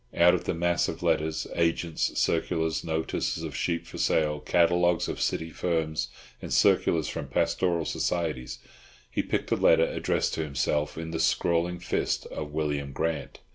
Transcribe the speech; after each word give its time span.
Out 0.15 0.33
of 0.33 0.45
the 0.45 0.55
mass 0.55 0.87
of 0.87 1.03
letters, 1.03 1.45
agents' 1.53 2.19
circulars, 2.19 2.83
notices 2.83 3.43
of 3.43 3.55
sheep 3.55 3.85
for 3.85 3.99
sale, 3.99 4.39
catalogues 4.39 5.07
of 5.07 5.21
city 5.21 5.51
firms, 5.51 6.07
and 6.41 6.51
circulars 6.51 7.07
from 7.07 7.27
pastoral 7.27 7.85
societies, 7.85 8.57
he 9.11 9.21
picked 9.21 9.51
a 9.51 9.55
letter 9.55 9.85
addressed 9.85 10.33
to 10.33 10.43
himself 10.43 10.97
in 10.97 11.11
the 11.11 11.19
scrawling 11.19 11.77
fist 11.77 12.25
of 12.31 12.51
William 12.51 12.93
Grant. 12.93 13.41